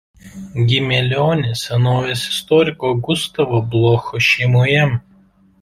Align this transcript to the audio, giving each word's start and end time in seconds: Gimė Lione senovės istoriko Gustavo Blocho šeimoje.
Gimė 0.71 1.01
Lione 1.09 1.51
senovės 1.59 2.25
istoriko 2.31 2.93
Gustavo 3.09 3.63
Blocho 3.75 4.27
šeimoje. 4.31 4.91